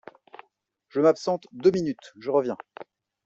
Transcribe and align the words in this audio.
Je 0.89 0.99
m'absente 0.99 1.43
deux 1.51 1.69
minutes, 1.69 2.13
je 2.17 2.31
reviens. 2.31 2.57